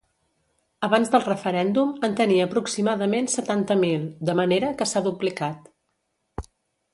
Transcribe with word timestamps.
Abans 0.85 1.11
del 1.15 1.25
referèndum 1.25 1.91
en 2.07 2.15
tenia 2.21 2.47
aproximadament 2.49 3.29
setanta 3.35 3.77
mil, 3.83 4.09
de 4.31 4.37
manera 4.41 4.73
que 4.81 4.89
s’ha 4.93 5.05
duplicat. 5.11 5.71